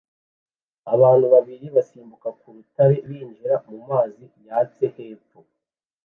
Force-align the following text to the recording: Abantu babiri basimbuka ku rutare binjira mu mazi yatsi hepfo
Abantu 0.93 1.25
babiri 1.33 1.67
basimbuka 1.75 2.29
ku 2.39 2.45
rutare 2.55 2.95
binjira 3.07 3.55
mu 3.67 3.77
mazi 3.89 4.25
yatsi 4.47 4.85
hepfo 4.95 5.39